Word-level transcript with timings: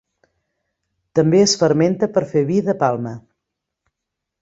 També 1.19 1.43
es 1.49 1.53
fermenta 1.65 2.11
per 2.17 2.25
fer 2.35 2.45
vi 2.51 2.61
de 2.71 2.79
palma. 2.83 3.17